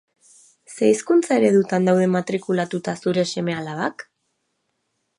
Ze 0.75 0.89
hizkuntza 0.93 1.37
eredutan 1.41 1.87
daude 1.91 2.09
matrikulatuta 2.15 2.99
zure 3.05 3.29
seme-alabak? 3.37 4.07